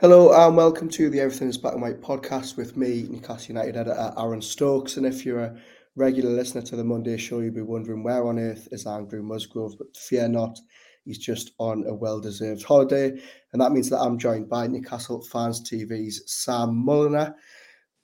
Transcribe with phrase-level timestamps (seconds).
[0.00, 3.76] Hello and welcome to the Everything is Black and White podcast with me, Newcastle United
[3.76, 4.96] editor Aaron Stokes.
[4.96, 5.56] And if you're a
[5.96, 9.74] regular listener to the Monday show, you'll be wondering where on earth is Andrew Musgrove.
[9.76, 10.56] But fear not,
[11.04, 13.20] he's just on a well deserved holiday.
[13.52, 17.34] And that means that I'm joined by Newcastle Fans TV's Sam Mulliner.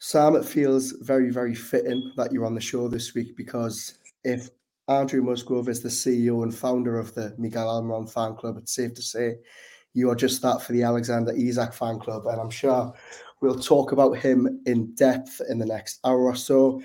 [0.01, 4.51] Sam, it feels very, very fitting that you're on the show this week because if
[4.89, 8.95] Andrew Musgrove is the CEO and founder of the Miguel Almiron fan club, it's safe
[8.95, 9.37] to say
[9.95, 12.27] you are just that for the Alexander Isak fan club.
[12.27, 12.93] And I'm sure
[13.41, 16.83] we'll talk about him in depth in the next hour or so.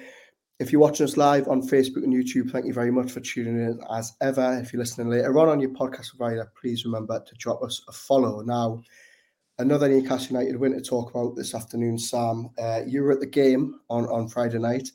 [0.59, 3.55] If you're watching us live on Facebook and YouTube, thank you very much for tuning
[3.55, 4.59] in as ever.
[4.61, 7.93] If you're listening later on on your podcast provider, please remember to drop us a
[7.93, 8.41] follow.
[8.41, 8.83] Now,
[9.57, 12.49] another Newcastle United win to talk about this afternoon, Sam.
[12.61, 14.91] Uh, you were at the game on, on Friday night,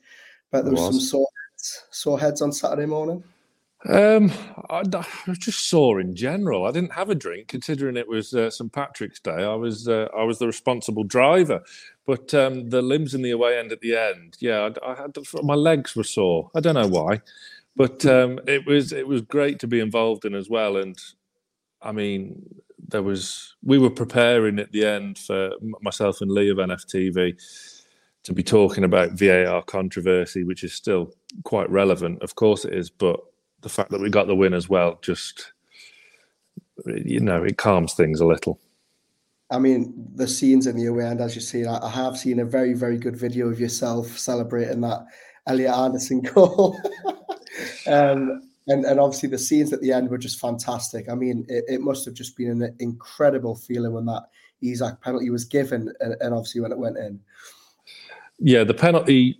[0.52, 0.90] but there was, was.
[0.90, 3.24] some sore heads, sore heads on Saturday morning.
[3.86, 4.32] Um,
[4.70, 6.64] I, I, was just sore in general.
[6.64, 9.44] I didn't have a drink, considering it was uh, St Patrick's Day.
[9.44, 11.62] I was uh, I was the responsible driver,
[12.06, 15.16] but um, the limbs in the away end at the end, yeah, I, I, had
[15.42, 16.50] my legs were sore.
[16.54, 17.20] I don't know why,
[17.76, 20.78] but um, it was it was great to be involved in as well.
[20.78, 20.98] And
[21.82, 22.42] I mean,
[22.88, 25.50] there was we were preparing at the end for
[25.82, 27.38] myself and Lee of NFTV
[28.22, 32.22] to be talking about VAR controversy, which is still quite relevant.
[32.22, 33.20] Of course, it is, but
[33.64, 35.52] the fact that we got the win as well just
[36.86, 38.60] you know it calms things a little.
[39.50, 42.44] I mean, the scenes in the away end, as you see, I have seen a
[42.44, 45.06] very, very good video of yourself celebrating that
[45.46, 46.80] Elliot Anderson goal.
[47.86, 51.10] um, and, and obviously, the scenes at the end were just fantastic.
[51.10, 54.24] I mean, it, it must have just been an incredible feeling when that
[54.62, 57.20] Isak penalty was given and, and obviously when it went in.
[58.38, 59.38] Yeah, the penalty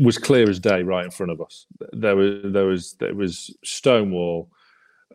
[0.00, 1.66] was clear as day right in front of us.
[1.92, 4.50] There was there was there was Stonewall.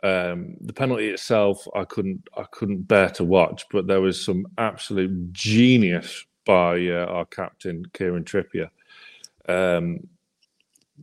[0.04, 4.46] Um, the penalty itself, I couldn't I couldn't bear to watch, but there was some
[4.58, 8.70] absolute genius by uh, our captain Kieran Trippier,
[9.50, 10.08] um,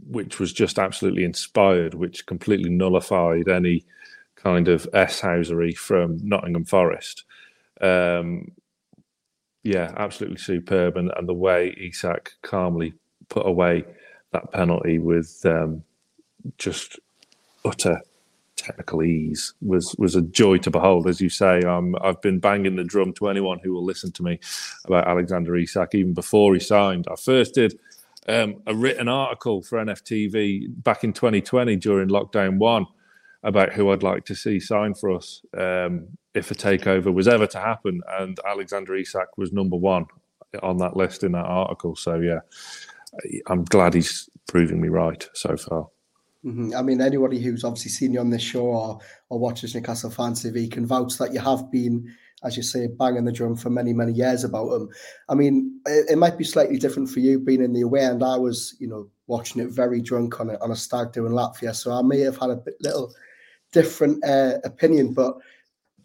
[0.06, 3.84] which was just absolutely inspired, which completely nullified any
[4.36, 7.24] kind of S housery from Nottingham Forest.
[7.80, 8.52] Um,
[9.64, 12.94] yeah, absolutely superb, and, and the way Isak calmly
[13.34, 13.84] put away
[14.32, 15.82] that penalty with um,
[16.56, 17.00] just
[17.64, 18.00] utter
[18.56, 21.08] technical ease was was a joy to behold.
[21.08, 24.22] As you say, um, I've been banging the drum to anyone who will listen to
[24.22, 24.38] me
[24.84, 27.06] about Alexander Isak even before he signed.
[27.10, 27.78] I first did
[28.28, 32.86] um, a written article for NFTV back in 2020 during lockdown one
[33.42, 37.46] about who I'd like to see sign for us um, if a takeover was ever
[37.48, 40.06] to happen, and Alexander Isak was number one
[40.62, 41.96] on that list in that article.
[41.96, 42.40] So yeah,
[43.46, 45.88] I'm glad he's proving me right so far.
[46.44, 46.74] Mm-hmm.
[46.76, 48.98] I mean, anybody who's obviously seen you on this show or,
[49.30, 53.24] or watches Newcastle Fan TV can vouch that you have been, as you say, banging
[53.24, 54.90] the drum for many, many years about him.
[55.30, 58.22] I mean, it, it might be slightly different for you being in the away, and
[58.22, 61.32] I was, you know, watching it very drunk on a, on a stag do in
[61.32, 63.14] Latvia, so I may have had a bit, little
[63.72, 65.36] different uh, opinion, but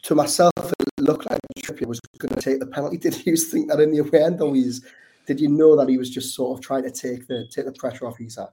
[0.03, 2.97] to myself, it looked like Trippier was going to take the penalty.
[3.09, 4.85] Did you think that in the away end, or he's
[5.29, 7.71] did you know that he was just sort of trying to take the take the
[7.71, 8.49] pressure off Isak?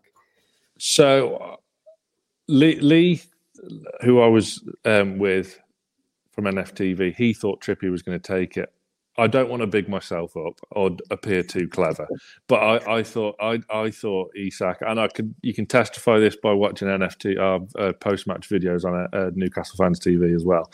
[0.79, 1.57] So uh,
[2.49, 3.23] Lee, Lee,
[4.03, 5.59] who I was um, with
[6.33, 8.71] from NFTV, he thought Trippy was going to take it.
[9.17, 12.07] I don't want to big myself up or appear too clever,
[12.47, 16.37] but I, I thought I, I thought Isak, and I could you can testify this
[16.37, 20.71] by watching NFT uh, uh, post match videos on uh, Newcastle fans TV as well.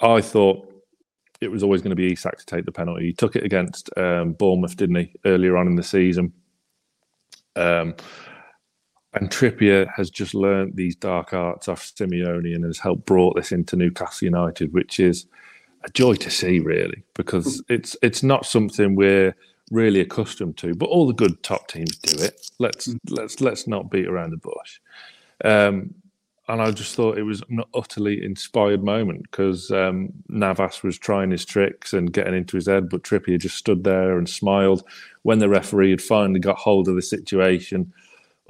[0.00, 0.71] I thought
[1.42, 3.06] it was always going to be Isak to take the penalty.
[3.06, 6.32] He took it against um, Bournemouth, didn't he, earlier on in the season?
[7.56, 7.96] Um,
[9.14, 13.52] and Trippier has just learned these dark arts off Simeone and has helped brought this
[13.52, 15.26] into Newcastle United, which is
[15.84, 19.34] a joy to see, really, because it's it's not something we're
[19.70, 20.74] really accustomed to.
[20.74, 22.50] But all the good top teams do it.
[22.58, 22.98] Let's mm.
[23.10, 24.80] let's let's not beat around the bush.
[25.44, 25.94] Um,
[26.48, 31.30] and I just thought it was an utterly inspired moment because um, Navas was trying
[31.30, 34.82] his tricks and getting into his head, but Trippier just stood there and smiled.
[35.22, 37.92] When the referee had finally got hold of the situation,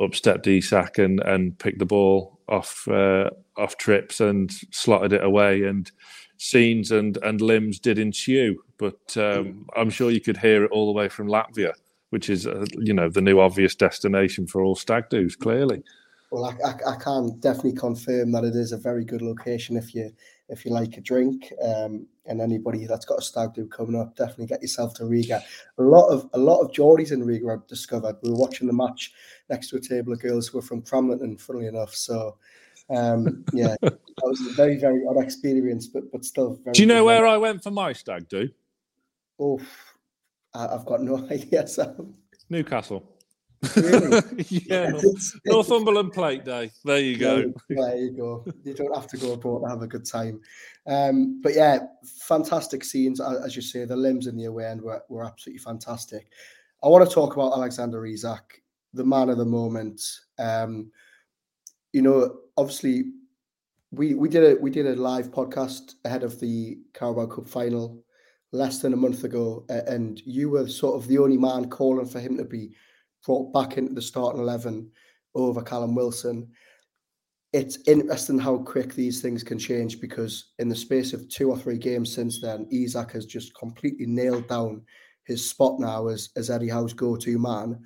[0.02, 5.22] up stepped Isak and, and picked the ball off uh, off trips and slotted it
[5.22, 5.64] away.
[5.64, 5.90] And
[6.38, 10.86] scenes and, and limbs did ensue, but um, I'm sure you could hear it all
[10.86, 11.72] the way from Latvia,
[12.10, 15.36] which is uh, you know the new obvious destination for all stag doos.
[15.36, 15.82] Clearly.
[16.32, 19.94] Well, I, I, I, can definitely confirm that it is a very good location if
[19.94, 20.10] you
[20.48, 21.52] if you like a drink.
[21.62, 25.44] Um, and anybody that's got a stag do coming up, definitely get yourself to Riga.
[25.76, 28.16] A lot of a lot of Geordies in Riga I've discovered.
[28.22, 29.12] We were watching the match
[29.50, 31.94] next to a table of girls who were from Cramlington, funnily enough.
[31.94, 32.38] So
[32.88, 36.58] um, yeah, that was a very very odd experience, but but still.
[36.72, 38.48] do you know where I went for my stag do?
[39.38, 39.60] Oh,
[40.54, 42.14] I've got no idea, Sam.
[42.48, 43.11] Newcastle.
[43.76, 44.44] Really?
[44.48, 46.70] yeah, North, Northumberland Plate Day.
[46.84, 47.52] There you go.
[47.68, 48.44] There you go.
[48.64, 50.40] You don't have to go abroad to have a good time.
[50.86, 51.78] Um, but yeah,
[52.26, 53.20] fantastic scenes.
[53.20, 56.28] As you say, the limbs in the away end were, were absolutely fantastic.
[56.82, 58.62] I want to talk about Alexander Isak,
[58.92, 60.00] the man of the moment.
[60.38, 60.90] Um,
[61.92, 63.04] you know, obviously,
[63.92, 68.02] we we did a we did a live podcast ahead of the Carabao Cup final
[68.50, 72.20] less than a month ago, and you were sort of the only man calling for
[72.20, 72.74] him to be
[73.24, 74.90] brought back into the starting 11
[75.34, 76.48] over Callum Wilson.
[77.52, 81.58] It's interesting how quick these things can change because in the space of two or
[81.58, 84.82] three games since then, Isak has just completely nailed down
[85.24, 87.80] his spot now as, as Eddie Howe's go-to man.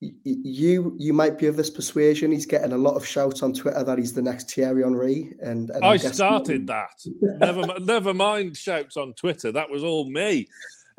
[0.00, 2.32] You you might be of this persuasion.
[2.32, 5.68] He's getting a lot of shouts on Twitter that he's the next Thierry Henry, and,
[5.68, 7.04] and I started that.
[7.20, 9.52] never never mind shouts on Twitter.
[9.52, 10.48] That was all me.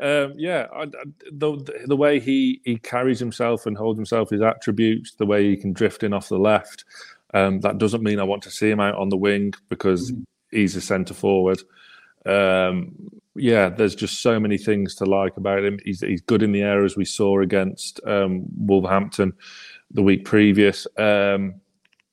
[0.01, 0.87] Um, yeah, I, I,
[1.31, 5.55] the the way he he carries himself and holds himself, his attributes, the way he
[5.55, 6.85] can drift in off the left.
[7.33, 10.23] Um, that doesn't mean I want to see him out on the wing because mm-hmm.
[10.51, 11.61] he's a centre forward.
[12.25, 12.95] Um,
[13.35, 15.79] yeah, there's just so many things to like about him.
[15.85, 19.33] He's he's good in the air as we saw against um, Wolverhampton
[19.91, 20.87] the week previous.
[20.97, 21.61] Um,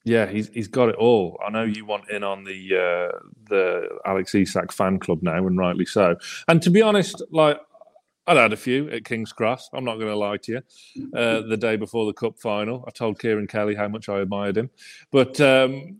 [0.04, 1.38] yeah, he's he's got it all.
[1.44, 3.18] I know you want in on the uh,
[3.48, 6.16] the Alex Isak fan club now, and rightly so.
[6.46, 7.58] And to be honest, like
[8.28, 9.70] I'd had a few at King's Cross.
[9.72, 11.08] I'm not going to lie to you.
[11.14, 14.58] Uh, the day before the cup final, I told Kieran Kelly how much I admired
[14.58, 14.68] him.
[15.10, 15.96] But um,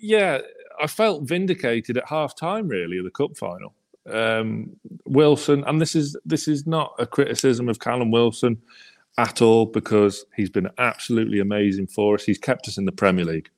[0.00, 0.40] yeah,
[0.80, 3.74] I felt vindicated at half time, really, of the cup final.
[4.10, 8.60] Um, Wilson, and this is this is not a criticism of Callum Wilson
[9.16, 12.24] at all because he's been absolutely amazing for us.
[12.24, 13.50] He's kept us in the Premier League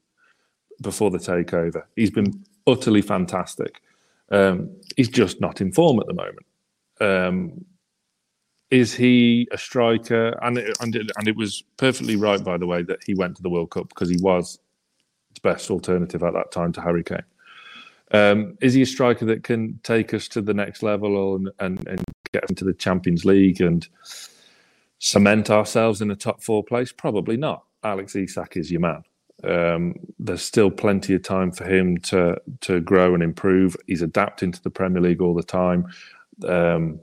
[0.83, 1.85] before the takeover.
[1.97, 3.81] He's been utterly fantastic.
[4.31, 6.47] Um, he's just not in form at the moment.
[7.01, 7.65] Um,
[8.71, 10.39] is he a striker?
[10.43, 13.37] And it, and it, and it was perfectly right, by the way, that he went
[13.37, 14.59] to the World Cup because he was
[15.35, 17.23] the best alternative at that time to Harry Kane.
[18.13, 21.87] Um, is he a striker that can take us to the next level and, and,
[21.87, 23.87] and get into the Champions League and
[24.99, 26.93] cement ourselves in a top four place?
[26.93, 27.65] Probably not.
[27.85, 29.05] Alex Isak is your man.
[29.43, 33.75] Um, there's still plenty of time for him to to grow and improve.
[33.87, 35.87] He's adapting to the Premier League all the time.
[36.47, 37.01] Um,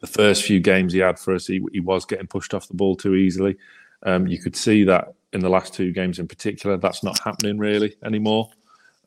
[0.00, 2.74] the first few games he had for us, he, he was getting pushed off the
[2.74, 3.56] ball too easily.
[4.04, 6.76] Um, you could see that in the last two games in particular.
[6.76, 8.50] That's not happening really anymore.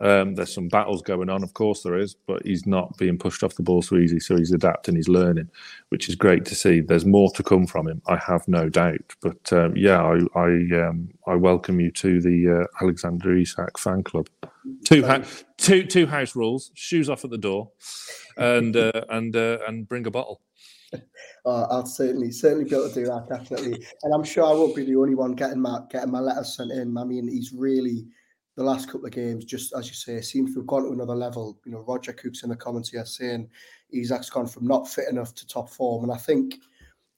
[0.02, 3.44] Um, there's some battles going on, of course there is, but he's not being pushed
[3.44, 4.20] off the ball so easy.
[4.20, 5.48] So he's adapting, he's learning,
[5.90, 6.82] which is great to see.
[6.82, 9.14] There's more to come from him, I have no doubt.
[9.22, 14.02] But um, yeah, I I, um, I, welcome you to the uh, Alexander Isak fan
[14.02, 14.28] club.
[14.86, 15.22] Two, ha-
[15.58, 17.70] two, two house rules: shoes off at the door,
[18.38, 20.42] and uh, and uh, and bring a bottle.
[21.44, 24.76] Uh, I'll certainly certainly be able to do that definitely, and I'm sure I won't
[24.76, 26.96] be the only one getting my getting my letters sent in.
[26.98, 28.06] I mean, he's really
[28.58, 31.16] the last couple of games, just as you say, seems to have gone to another
[31.16, 31.60] level.
[31.66, 33.50] You know, Roger Cook's in the comments here saying
[33.92, 36.56] Isak's gone from not fit enough to top form, and I think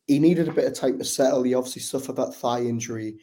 [0.08, 1.44] he needed a bit of time to settle.
[1.44, 3.18] He obviously suffered that thigh injury,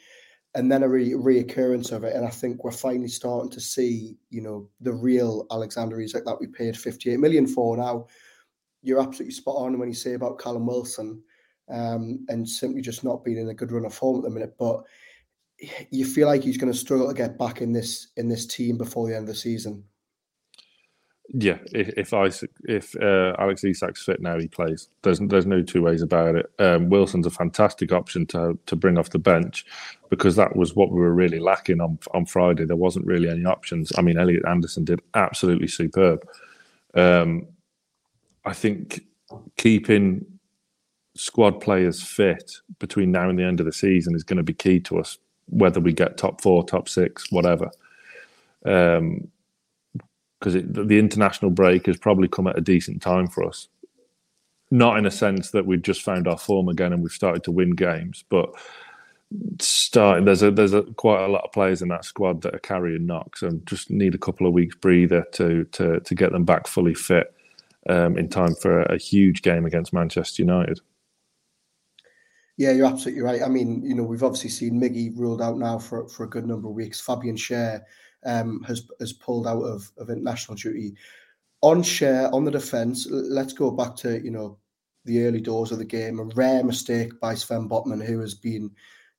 [0.55, 2.15] and then a re- reoccurrence of it.
[2.15, 6.41] And I think we're finally starting to see, you know, the real Alexander Isak that
[6.41, 8.07] we paid 58 million for now
[8.83, 11.23] you're absolutely spot on when you say about Callum Wilson
[11.71, 14.55] um, and simply just not being in a good run of form at the minute.
[14.59, 14.83] But
[15.91, 18.79] you feel like he's going to struggle to get back in this in this team
[18.79, 19.85] before the end of the season.
[21.33, 24.89] Yeah, if, if if uh, Alex Isak's fit now, he plays.
[25.03, 26.51] There's there's no two ways about it.
[26.59, 29.65] Um, Wilson's a fantastic option to to bring off the bench
[30.09, 32.65] because that was what we were really lacking on on Friday.
[32.65, 33.93] There wasn't really any options.
[33.97, 36.27] I mean, Elliot Anderson did absolutely superb.
[36.95, 37.47] Um,
[38.45, 39.05] I think
[39.57, 40.25] keeping
[41.15, 44.55] squad players fit between now and the end of the season is going to be
[44.55, 47.71] key to us, whether we get top four, top six, whatever.
[48.65, 49.29] Um,
[50.39, 53.69] because the international break has probably come at a decent time for us.
[54.71, 57.51] Not in a sense that we've just found our form again and we've started to
[57.51, 58.49] win games, but
[59.61, 62.61] starting there's a there's a quite a lot of players in that squad that are
[62.61, 66.45] carrying knocks and just need a couple of weeks breather to to to get them
[66.45, 67.33] back fully fit
[67.91, 70.81] um, in time for a, huge game against Manchester United.
[72.57, 73.43] Yeah, you're absolutely right.
[73.43, 76.47] I mean, you know, we've obviously seen Miggy ruled out now for, for a good
[76.47, 77.01] number of weeks.
[77.01, 77.81] Fabian Schär
[78.25, 80.95] um, has has pulled out of, of international duty.
[81.63, 84.59] On Schär, on the defence, let's go back to, you know,
[85.05, 86.21] the early doors of the game.
[86.21, 88.65] A rare mistake by Sven Botman, who has been,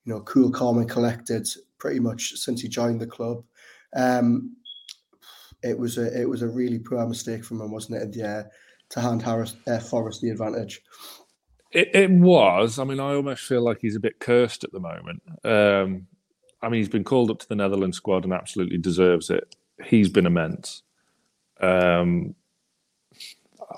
[0.06, 1.48] you know, cool, calm and collected
[1.78, 3.44] pretty much since he joined the club.
[3.96, 4.56] Um,
[5.64, 8.12] it was a it was a really poor mistake from him, wasn't it?
[8.12, 8.52] The air
[8.90, 10.82] to hand Harris uh, Forest the advantage.
[11.72, 12.80] It, it, was.
[12.80, 15.22] I mean, I almost feel like he's a bit cursed at the moment.
[15.46, 16.08] Um,
[16.62, 19.56] I mean, he's been called up to the Netherlands squad and absolutely deserves it.
[19.86, 20.84] He's been immense.
[21.62, 22.36] Um,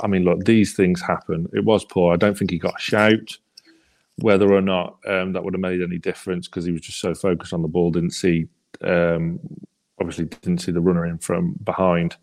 [0.02, 1.48] I mean, look, these things happen.
[1.54, 2.14] It was poor.
[2.14, 3.38] I don't think he got a shout.
[4.18, 7.14] Whether or not um, that would have made any difference because he was just so
[7.14, 8.48] focused on the ball, didn't see,
[8.84, 9.40] um,
[10.04, 12.18] obviously, didn't see the runner in from behind.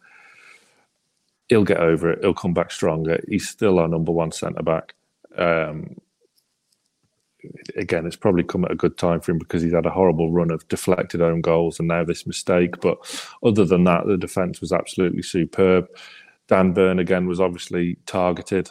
[1.49, 2.21] He'll get over it.
[2.21, 3.21] He'll come back stronger.
[3.27, 4.95] He's still our number one centre back.
[5.37, 5.97] Um,
[7.77, 10.31] again, it's probably come at a good time for him because he's had a horrible
[10.31, 12.81] run of deflected own goals and now this mistake.
[12.81, 12.99] But
[13.43, 15.89] other than that, the defence was absolutely superb.
[16.49, 18.71] Dan Burn again was obviously targeted.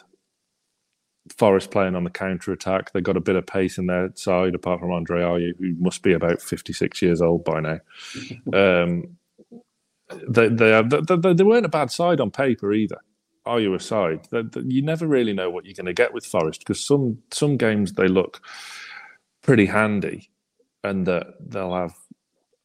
[1.36, 2.92] Forest playing on the counter attack.
[2.92, 6.02] They've got a bit of pace in their side, apart from Andre Ayew, who must
[6.02, 7.78] be about 56 years old by now.
[8.52, 9.16] Um,
[10.28, 12.98] they, they, they, they weren't a bad side on paper either
[13.46, 16.26] are you aside, that, that you never really know what you're going to get with
[16.26, 18.40] Forest because some some games they look
[19.42, 20.30] pretty handy,
[20.84, 21.94] and that they'll have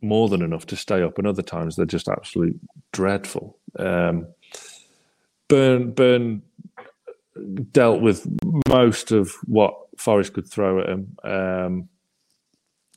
[0.01, 2.59] more than enough to stay up, and other times they're just absolute
[2.91, 3.57] dreadful.
[3.79, 4.27] Um,
[5.47, 6.41] Burn Burn
[7.71, 8.27] dealt with
[8.67, 11.17] most of what Forest could throw at him.
[11.23, 11.89] Um,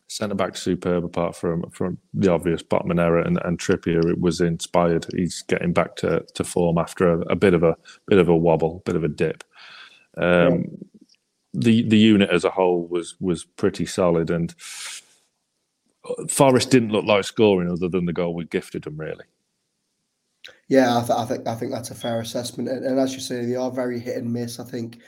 [0.08, 4.40] centre back superb apart from from the obvious Botman error and, and Trippier it was
[4.40, 7.76] inspired he's getting back to, to form after a, a bit of a
[8.06, 9.44] bit of a wobble bit of a dip
[10.16, 10.56] um, yeah.
[11.52, 14.54] the the unit as a whole was was pretty solid and
[16.30, 19.26] Forest didn't look like scoring other than the goal we gifted them really
[20.68, 23.20] yeah I, th- I think I think that's a fair assessment and, and as you
[23.20, 25.00] say they are very hit and miss I think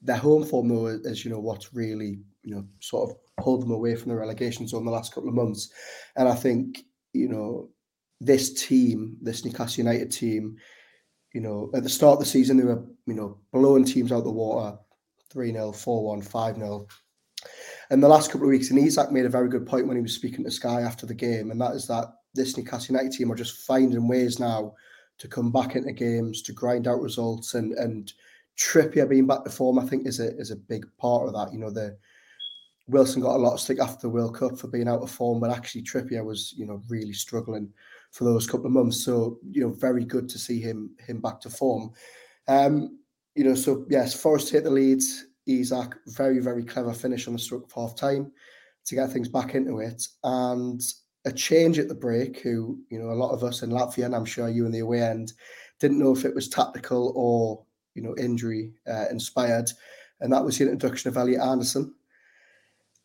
[0.00, 3.70] their home form though is you know what's really you know sort of pulled them
[3.70, 5.70] away from the relegation zone the last couple of months.
[6.16, 7.70] And I think, you know,
[8.20, 10.56] this team, this Newcastle United team,
[11.34, 14.24] you know, at the start of the season, they were, you know, blowing teams out
[14.24, 14.76] the water
[15.30, 16.86] 3 0, 4 1, 5 0.
[17.90, 20.02] And the last couple of weeks, and Isak made a very good point when he
[20.02, 23.30] was speaking to Sky after the game, and that is that this Newcastle United team
[23.32, 24.74] are just finding ways now
[25.18, 28.12] to come back into games, to grind out results, and and
[28.58, 31.52] Trippier being back to form, I think, is a is a big part of that.
[31.52, 31.96] You know, the
[32.88, 35.40] Wilson got a lot of stick after the World Cup for being out of form,
[35.40, 37.70] but actually Trippier was, you know, really struggling
[38.12, 39.04] for those couple of months.
[39.04, 41.90] So, you know, very good to see him him back to form.
[42.48, 42.98] Um,
[43.34, 45.26] you know, so yes, Forest hit the leads.
[45.46, 48.32] Isak, very, very clever finish on the stroke of half time
[48.84, 50.06] to get things back into it.
[50.24, 50.82] And
[51.24, 54.14] a change at the break, who, you know, a lot of us in Latvia, and
[54.14, 55.32] I'm sure you in the away end,
[55.80, 59.70] didn't know if it was tactical or, you know, injury uh, inspired.
[60.20, 61.94] And that was the introduction of Elliot Anderson,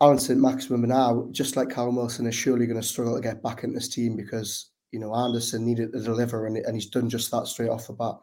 [0.01, 3.63] Allan Saint-Maximin now, just like Callum Wilson, is surely going to struggle to get back
[3.63, 7.32] into this team because you know Anderson needed to deliver, and, and he's done just
[7.32, 8.15] that straight off the bat.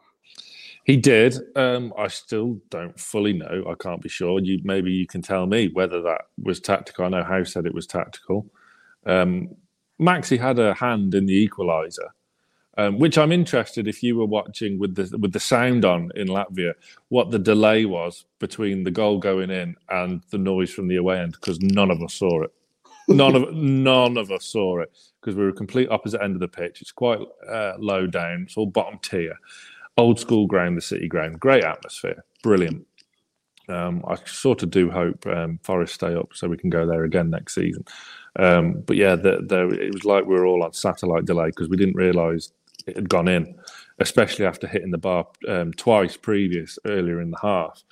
[0.83, 1.37] He did.
[1.55, 3.65] Um, I still don't fully know.
[3.67, 4.39] I can't be sure.
[4.39, 7.05] You maybe you can tell me whether that was tactical.
[7.05, 8.45] I know Howe said it was tactical.
[9.05, 9.49] Um,
[10.01, 12.09] Maxi had a hand in the equaliser,
[12.77, 16.27] um, which I'm interested if you were watching with the with the sound on in
[16.27, 16.73] Latvia,
[17.09, 21.19] what the delay was between the goal going in and the noise from the away
[21.19, 22.51] end because none of us saw it.
[23.07, 26.39] None of none of us saw it because we were a complete opposite end of
[26.39, 26.81] the pitch.
[26.81, 28.43] It's quite uh, low down.
[28.43, 29.37] It's all bottom tier,
[29.97, 31.39] old school ground, the city ground.
[31.39, 32.87] Great atmosphere, brilliant.
[33.71, 37.03] Um, I sort of do hope um, Forest stay up so we can go there
[37.03, 37.85] again next season.
[38.37, 41.69] Um, but yeah, the, the, it was like we were all on satellite delay because
[41.69, 42.51] we didn't realise
[42.87, 43.55] it had gone in,
[43.99, 47.83] especially after hitting the bar um, twice previous earlier in the half.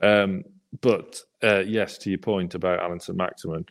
[0.00, 0.44] Um,
[0.80, 3.66] but uh, yes, to your point about Allan Saint-Maximin,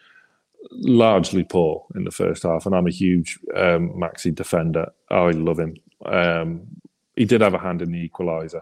[0.72, 4.92] largely poor in the first half, and I'm a huge um, Maxi defender.
[5.10, 5.76] I love him.
[7.16, 8.62] He did have a hand in the equaliser,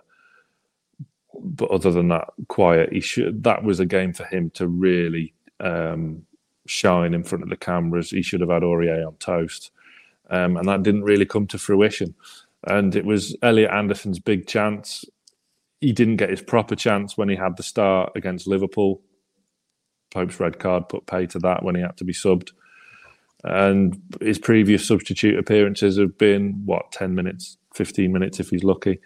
[1.42, 2.92] but other than that, quiet.
[2.92, 3.44] He should.
[3.44, 6.24] That was a game for him to really um,
[6.68, 8.12] shine in front of the cameras.
[8.12, 9.72] He should have had Aurier on toast
[10.30, 12.16] um, and that didn't really come to fruition.
[12.68, 15.06] And it was Elliot Anderson's big chance.
[15.82, 19.02] He didn't get his proper chance when he had the start against Liverpool.
[20.12, 22.52] Pope's red card put pay to that when he had to be subbed.
[23.44, 29.00] And his previous substitute appearances have been, what, 10 minutes, 15 minutes if he's lucky.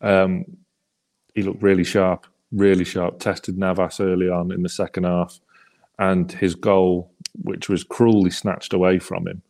[0.00, 0.44] Um,
[1.34, 3.18] he looked really sharp, really sharp.
[3.18, 5.40] Tested Navas early on in the second half.
[5.98, 7.10] And his goal,
[7.42, 9.42] which was cruelly snatched away from him,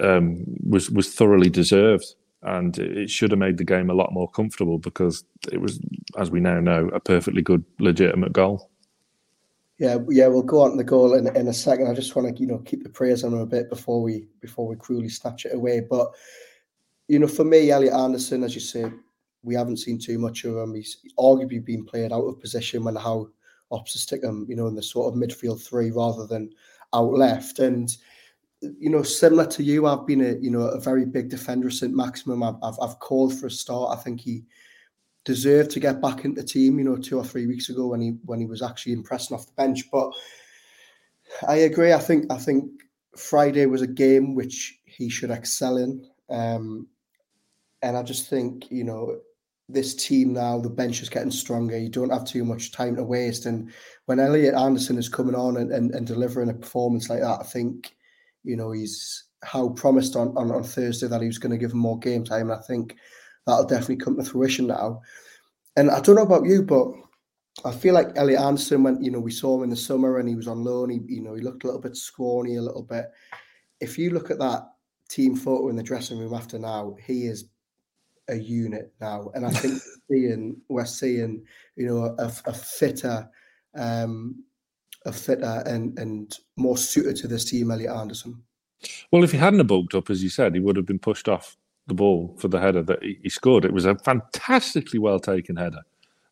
[0.00, 4.28] um, was was thoroughly deserved, and it should have made the game a lot more
[4.28, 5.80] comfortable because it was,
[6.18, 8.70] as we now know, a perfectly good, legitimate goal.
[9.78, 11.88] Yeah, yeah, we'll go on to the goal in, in a second.
[11.88, 14.26] I just want to, you know, keep the praise on him a bit before we
[14.40, 15.80] before we cruelly snatch it away.
[15.80, 16.14] But
[17.08, 18.90] you know, for me, Elliot Anderson, as you say,
[19.46, 20.74] we haven't seen too much of him.
[20.74, 23.30] He's arguably been played out of position when Howe
[23.70, 26.50] opposite stick him, you know, in the sort of midfield three rather than
[26.92, 27.60] out left.
[27.60, 27.96] And
[28.60, 32.42] you know, similar to you, I've been a you know a very big defender Saint-Maximin.
[32.42, 33.96] I've, I've, I've called for a start.
[33.96, 34.44] I think he
[35.24, 36.78] deserved to get back into the team.
[36.78, 39.46] You know, two or three weeks ago when he when he was actually impressing off
[39.46, 39.84] the bench.
[39.92, 40.10] But
[41.46, 41.92] I agree.
[41.92, 42.70] I think I think
[43.16, 46.04] Friday was a game which he should excel in.
[46.30, 46.88] Um,
[47.82, 49.18] and I just think you know
[49.68, 51.78] this team now, the bench is getting stronger.
[51.78, 53.46] You don't have too much time to waste.
[53.46, 53.72] And
[54.04, 57.44] when Elliot Anderson is coming on and, and, and delivering a performance like that, I
[57.44, 57.96] think
[58.46, 61.72] you know, he's Howe promised on, on, on Thursday that he was going to give
[61.72, 62.50] him more game time.
[62.50, 62.96] And I think
[63.46, 65.02] that'll definitely come to fruition now.
[65.76, 66.86] And I don't know about you, but
[67.64, 70.28] I feel like Elliot Anderson, when you know we saw him in the summer and
[70.28, 72.82] he was on loan, he you know he looked a little bit scrawny, a little
[72.82, 73.06] bit.
[73.80, 74.62] If you look at that
[75.10, 77.48] team photo in the dressing room after now, he is
[78.28, 79.80] a unit now, and I think
[80.10, 81.44] seeing we're seeing
[81.76, 83.28] you know a, a fitter,
[83.74, 84.42] um,
[85.04, 88.42] a fitter and and more suited to this team, Elliot Anderson.
[89.10, 91.28] Well, if he hadn't have bulked up, as you said, he would have been pushed
[91.28, 91.56] off
[91.86, 93.64] the ball for the header that he scored.
[93.64, 95.82] It was a fantastically well taken header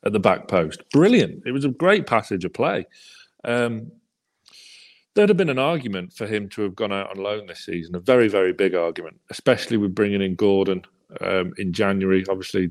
[0.05, 0.83] at the back post.
[0.91, 1.43] Brilliant.
[1.47, 2.87] It was a great passage of play.
[3.45, 3.93] Um,
[5.15, 7.95] there'd have been an argument for him to have gone out on loan this season,
[7.95, 10.85] a very, very big argument, especially with bringing in Gordon
[11.21, 12.25] um, in January.
[12.29, 12.71] Obviously,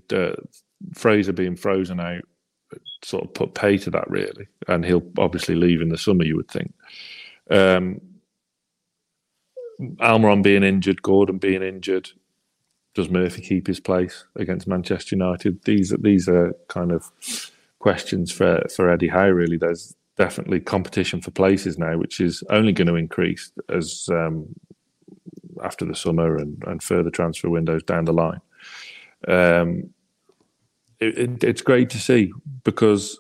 [0.94, 2.24] Fraser being frozen out
[3.04, 6.24] sort of put pay to that really, and he'll obviously leave in the summer.
[6.24, 6.74] You would think.
[7.50, 8.02] Um,
[10.00, 12.12] Almiron being injured, Gordon being injured,
[12.94, 15.64] does Murphy keep his place against Manchester United?
[15.64, 17.12] These these are kind of
[17.80, 19.30] questions for for Eddie Howe.
[19.30, 24.48] Really, there's definitely competition for places now, which is only going to increase as um,
[25.64, 28.42] after the summer and, and further transfer windows down the line.
[29.28, 29.94] Um,
[31.00, 32.32] it, it, it's great to see
[32.64, 33.20] because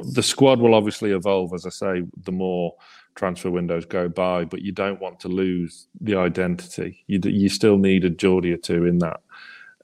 [0.00, 2.74] the squad will obviously evolve, as I say, the more
[3.14, 7.04] transfer windows go by, but you don't want to lose the identity.
[7.06, 9.20] You, you still need a Geordie or two in that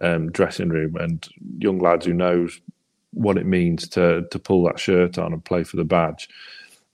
[0.01, 1.27] um, dressing room and
[1.59, 2.61] young lads who knows
[3.12, 6.29] what it means to to pull that shirt on and play for the badge.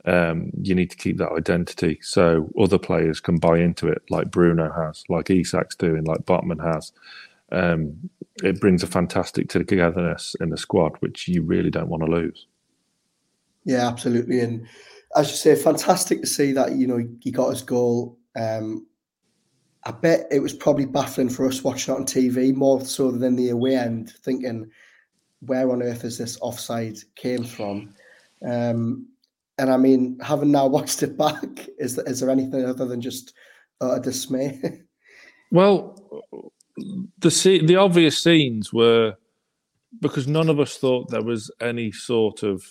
[0.05, 4.31] Um, you need to keep that identity so other players can buy into it, like
[4.31, 6.93] Bruno has, like Isak's doing, like Botman has.
[7.53, 8.11] Um,
[8.43, 12.47] it brings a fantastic togetherness in the squad, which you really don't want to lose.
[13.65, 14.41] Yeah, absolutely.
[14.41, 14.67] And
[15.15, 18.19] as you say, fantastic to see that you know he got his goal.
[18.35, 18.87] Um,
[19.85, 23.37] I bet it was probably baffling for us watching it on TV more so than
[23.37, 24.71] the away end, thinking
[25.41, 27.95] where on earth is this offside came from.
[28.47, 29.09] Um,
[29.63, 33.01] and I mean, having now watched it back, is there, is there anything other than
[33.01, 33.33] just
[33.81, 34.61] uh, dismay?
[35.53, 35.97] well,
[37.19, 39.15] the the obvious scenes were
[40.01, 42.65] because none of us thought there was any sort of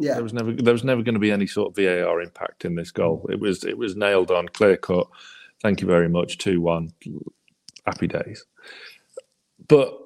[0.00, 0.14] yeah.
[0.14, 2.74] There was never there was never going to be any sort of VAR impact in
[2.74, 3.28] this goal.
[3.30, 5.06] It was it was nailed on, clear cut.
[5.62, 6.38] Thank you very much.
[6.38, 6.90] Two one.
[7.86, 8.44] Happy days.
[9.68, 9.96] But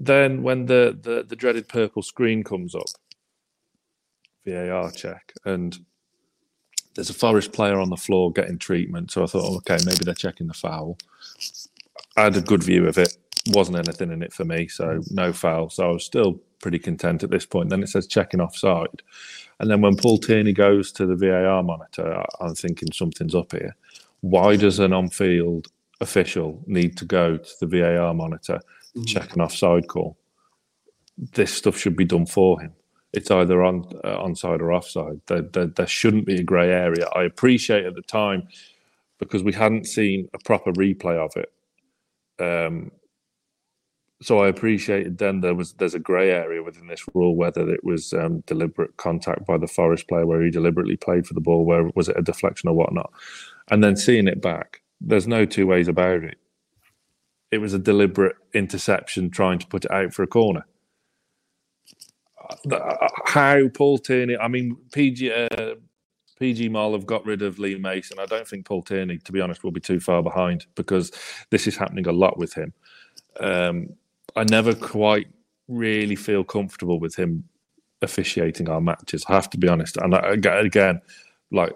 [0.00, 2.88] then when the, the the dreaded purple screen comes up,
[4.50, 5.78] VAR check, and
[6.94, 9.12] there's a Forest player on the floor getting treatment.
[9.12, 10.98] So I thought, okay, maybe they're checking the foul.
[12.16, 13.16] I had a good view of it.
[13.48, 15.70] Wasn't anything in it for me, so no foul.
[15.70, 17.70] So I was still pretty content at this point.
[17.70, 19.02] Then it says checking offside.
[19.60, 23.76] And then when Paul Tierney goes to the VAR monitor, I'm thinking something's up here.
[24.20, 25.68] Why does an on field
[26.00, 28.60] official need to go to the VAR monitor,
[28.96, 29.04] mm-hmm.
[29.04, 30.16] check an offside call?
[31.16, 32.72] This stuff should be done for him.
[33.12, 35.20] It's either on uh, onside or offside.
[35.26, 37.08] There, there, there shouldn't be a grey area.
[37.14, 38.48] I appreciate at the time
[39.18, 41.52] because we hadn't seen a proper replay of it.
[42.40, 42.92] Um,
[44.20, 47.84] so I appreciated then there was there's a grey area within this rule whether it
[47.84, 51.64] was um, deliberate contact by the Forest player where he deliberately played for the ball,
[51.64, 53.12] where was it a deflection or whatnot,
[53.70, 56.38] and then seeing it back, there's no two ways about it.
[57.50, 60.66] It was a deliberate interception trying to put it out for a corner.
[62.70, 64.36] Uh, how Paul Tierney?
[64.36, 65.74] I mean, PG uh,
[66.40, 68.18] PGMOL have got rid of Lee Mason.
[68.18, 71.10] I don't think Paul Tierney, to be honest, will be too far behind because
[71.50, 72.72] this is happening a lot with him.
[73.40, 73.90] Um,
[74.36, 75.28] I never quite
[75.66, 77.44] really feel comfortable with him
[78.02, 79.24] officiating our matches.
[79.28, 79.96] I have to be honest.
[79.96, 81.00] And I, again,
[81.50, 81.74] like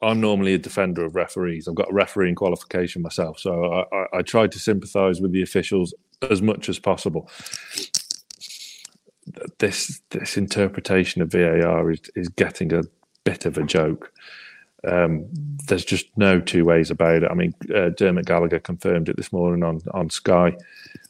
[0.00, 1.68] I'm normally a defender of referees.
[1.68, 5.42] I've got a refereeing qualification myself, so I, I, I try to sympathise with the
[5.42, 5.92] officials
[6.30, 7.28] as much as possible.
[9.58, 12.82] This this interpretation of VAR is is getting a
[13.24, 14.12] bit of a joke.
[14.86, 15.26] Um,
[15.66, 17.30] there's just no two ways about it.
[17.30, 20.56] I mean, uh, Dermot Gallagher confirmed it this morning on on Sky.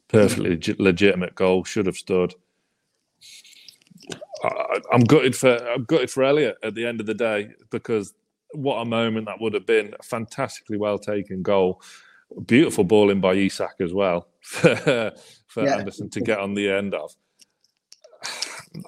[0.09, 2.35] Perfectly leg- legitimate goal, should have stood.
[4.43, 8.14] I, I'm gutted for I'm gutted for Elliott at the end of the day because
[8.53, 9.95] what a moment that would have been!
[9.99, 11.83] A fantastically well taken goal,
[12.47, 15.12] beautiful ball in by Isak as well for,
[15.47, 15.77] for yeah.
[15.77, 17.14] Anderson to get on the end of.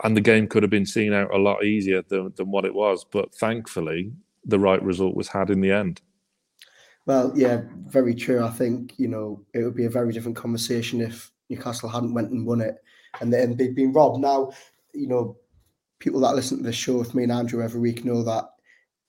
[0.04, 2.74] And the game could have been seen out a lot easier than, than what it
[2.74, 4.12] was, but thankfully
[4.44, 6.00] the right result was had in the end.
[7.06, 8.44] Well, yeah, very true.
[8.44, 12.30] I think you know it would be a very different conversation if Newcastle hadn't went
[12.30, 12.76] and won it,
[13.20, 14.20] and then they'd been robbed.
[14.20, 14.52] Now,
[14.94, 15.36] you know,
[15.98, 18.44] people that listen to the show with me and Andrew every week know that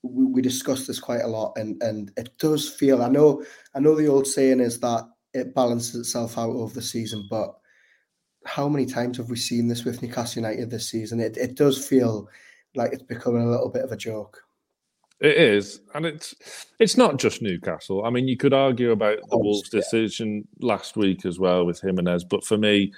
[0.03, 3.03] we, we discuss this quite a lot, and and it does feel.
[3.03, 3.43] I know,
[3.75, 7.55] I know the old saying is that it balances itself out over the season, but
[8.45, 11.19] how many times have we seen this with Newcastle United this season?
[11.19, 12.27] It it does feel
[12.75, 14.43] like it's becoming a little bit of a joke.
[15.19, 16.33] It is, and it's
[16.79, 18.05] it's not just Newcastle.
[18.05, 22.23] I mean, you could argue about the Wolves' decision last week as well with Jimenez,
[22.23, 22.91] but for me,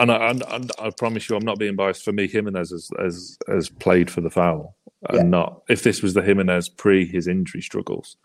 [0.00, 2.04] and I, and, I promise you, I'm not being biased.
[2.04, 4.76] For me, Jimenez has has, has played for the foul,
[5.08, 5.22] and yeah.
[5.22, 8.16] not if this was the Jimenez pre his injury struggles,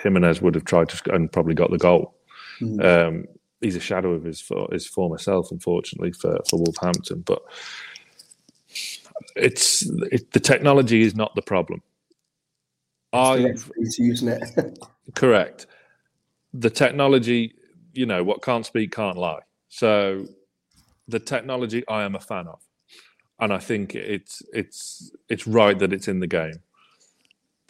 [0.00, 2.16] Jimenez would have tried to and probably got the goal.
[2.60, 2.84] Mm.
[2.84, 3.24] Um,
[3.62, 7.42] he's a shadow of his his former self, unfortunately for for Wolverhampton, but
[9.36, 11.82] it's it, the technology is not the problem.
[13.12, 13.54] I
[13.98, 14.78] using it.
[15.14, 15.66] correct.
[16.54, 17.54] The technology,
[17.92, 19.40] you know, what can't speak can't lie.
[19.68, 20.26] So,
[21.08, 22.60] the technology I am a fan of,
[23.40, 26.60] and I think it's it's it's right that it's in the game.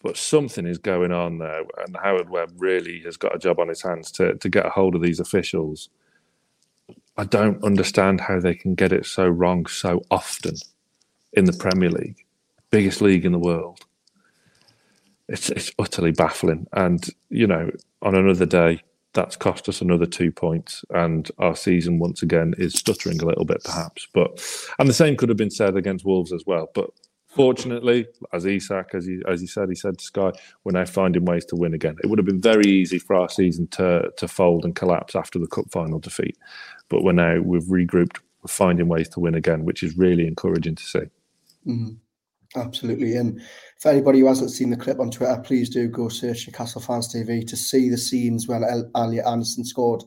[0.02, 3.68] But something is going on there, and Howard Webb really has got a job on
[3.68, 5.88] his hands to to get a hold of these officials.
[7.16, 10.54] I don't understand how they can get it so wrong so often
[11.32, 12.24] in the Premier League,
[12.70, 13.80] biggest league in the world.
[15.28, 16.66] It's it's utterly baffling.
[16.72, 17.70] And you know,
[18.02, 22.74] on another day, that's cost us another two points, and our season once again is
[22.74, 24.08] stuttering a little bit, perhaps.
[24.12, 24.42] But
[24.78, 26.70] and the same could have been said against Wolves as well.
[26.74, 26.90] But
[27.34, 30.32] fortunately, as Isak, as he as he said, he said to Sky,
[30.64, 31.96] we're now finding ways to win again.
[32.02, 35.38] It would have been very easy for our season to to fold and collapse after
[35.38, 36.36] the cup final defeat,
[36.88, 40.74] but we're now we've regrouped, we're finding ways to win again, which is really encouraging
[40.74, 41.06] to see.
[41.66, 41.94] Mm-hmm.
[42.54, 43.16] Absolutely.
[43.16, 43.40] And
[43.80, 47.12] for anybody who hasn't seen the clip on Twitter, please do go search Newcastle Fans
[47.12, 48.62] TV to see the scenes when
[48.94, 50.04] Elliott Anderson scored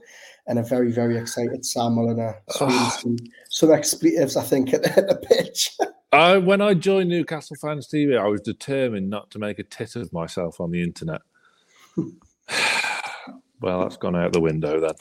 [0.47, 3.17] and a very, very excited Sam Mulliner some,
[3.49, 5.75] some expletives, I think, at, at the pitch.
[6.15, 9.95] I, when I joined Newcastle Fans TV, I was determined not to make a tit
[9.95, 11.21] of myself on the internet.
[13.61, 14.95] well, that's gone out the window then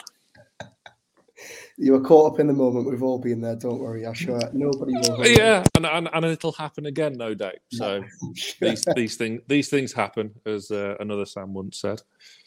[1.77, 2.89] you were caught up in the moment.
[2.89, 3.55] We've all been there.
[3.55, 4.05] Don't worry.
[4.05, 5.27] I'm sure nobody will.
[5.27, 7.55] Yeah, and, and, and it'll happen again, no doubt.
[7.71, 8.03] So
[8.35, 8.69] sure.
[8.69, 12.01] these these things these things happen, as uh, another Sam once said.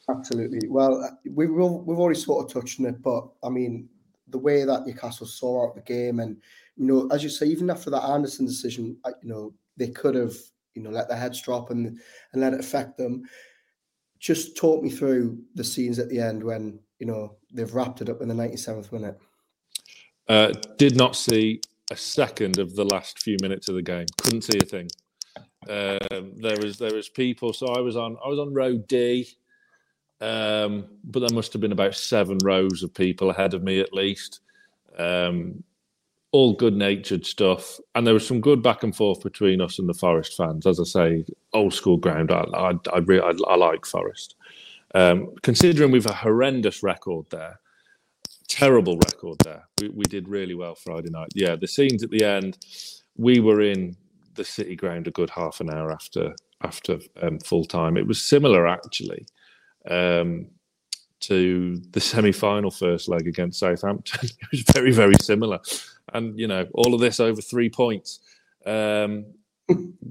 [0.08, 0.66] Absolutely.
[0.68, 3.88] Well, we have we've already sort of touched on it, but I mean,
[4.28, 6.38] the way that Newcastle saw out the game, and
[6.78, 10.34] you know, as you say, even after that Anderson decision, you know, they could have
[10.74, 11.98] you know let their heads drop and
[12.32, 13.24] and let it affect them.
[14.18, 18.08] Just talk me through the scenes at the end when you know they've wrapped it
[18.08, 19.18] up in the 97th minute.
[20.28, 21.60] Uh, did not see
[21.90, 24.06] a second of the last few minutes of the game.
[24.22, 24.88] Couldn't see a thing.
[25.68, 27.52] Um, there was there was people.
[27.52, 29.28] So I was on I was on row D,
[30.20, 33.92] um, but there must have been about seven rows of people ahead of me at
[33.92, 34.40] least.
[34.96, 35.64] Um,
[36.32, 39.88] all good natured stuff, and there was some good back and forth between us and
[39.88, 40.66] the Forest fans.
[40.66, 42.30] As I say, old school ground.
[42.30, 44.34] I I I, really, I, I like Forest.
[44.94, 47.60] Um, considering we've a horrendous record there,
[48.48, 49.68] terrible record there.
[49.80, 51.28] We, we did really well Friday night.
[51.34, 52.58] Yeah, the scenes at the end,
[53.16, 53.96] we were in
[54.34, 57.96] the city ground a good half an hour after after um, full time.
[57.96, 59.26] It was similar actually
[59.88, 60.48] um,
[61.20, 64.20] to the semi final first leg against Southampton.
[64.40, 65.60] it was very very similar,
[66.14, 68.20] and you know all of this over three points.
[68.66, 69.26] Um,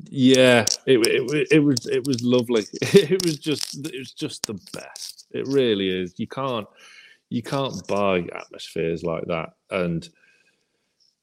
[0.09, 2.65] yeah, it, it, it was it was lovely.
[2.93, 5.27] It was just it was just the best.
[5.31, 6.13] It really is.
[6.17, 6.67] You can't
[7.29, 9.53] you can't buy atmospheres like that.
[9.71, 10.07] And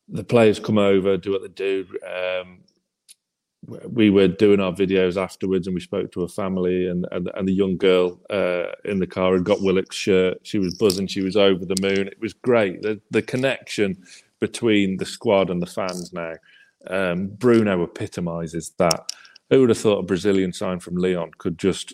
[0.09, 1.87] the players come over, do what they do.
[2.07, 2.61] Um,
[3.89, 7.49] we were doing our videos afterwards, and we spoke to a family, and and, and
[7.49, 10.39] the young girl uh, in the car had got Willock's shirt.
[10.43, 11.07] She was buzzing.
[11.07, 12.09] She was over the moon.
[12.09, 12.83] It was great.
[12.83, 14.05] The the connection
[14.47, 16.35] between the squad and the fans now
[16.89, 19.11] um, Bruno epitomises that.
[19.51, 21.93] Who would have thought a Brazilian sign from Lyon could just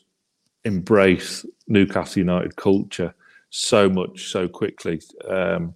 [0.64, 3.12] embrace Newcastle United culture
[3.50, 5.00] so much so quickly?
[5.28, 5.74] Um,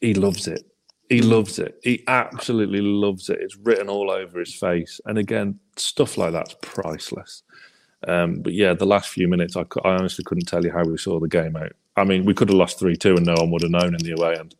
[0.00, 0.64] he loves it.
[1.08, 1.78] He loves it.
[1.82, 3.38] He absolutely loves it.
[3.40, 5.00] It's written all over his face.
[5.06, 7.44] And again, stuff like that's priceless.
[8.08, 10.98] Um, but yeah, the last few minutes, I, I, honestly couldn't tell you how we
[10.98, 11.72] saw the game out.
[11.96, 14.00] I mean, we could have lost three two, and no one would have known in
[14.00, 14.54] the away end.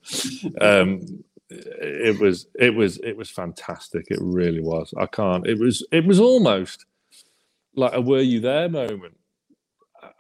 [0.61, 4.07] Um, it was, it was, it was fantastic.
[4.11, 4.92] It really was.
[4.96, 5.46] I can't.
[5.46, 6.87] It was, it was almost
[7.76, 9.16] like a "Were you there?" moment,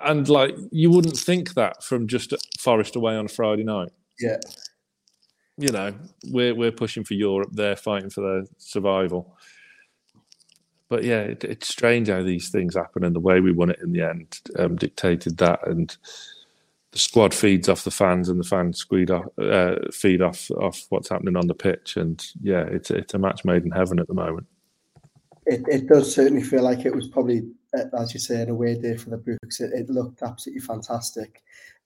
[0.00, 3.90] and like you wouldn't think that from just Forest away on a Friday night.
[4.20, 4.38] Yeah.
[5.56, 7.50] You know, we're we're pushing for Europe.
[7.52, 9.36] They're fighting for their survival
[10.88, 13.80] but yeah, it, it's strange how these things happen, and the way we won it
[13.82, 15.66] in the end um, dictated that.
[15.66, 15.96] And
[16.92, 21.08] the squad feeds off the fans, and the fans off, uh, feed off off what's
[21.08, 21.96] happening on the pitch.
[21.96, 24.46] And yeah, it's it's a match made in heaven at the moment.
[25.46, 27.42] It it does certainly feel like it was probably,
[27.76, 29.60] uh, as you say, an away day for the Books.
[29.60, 31.42] It, it looked absolutely fantastic.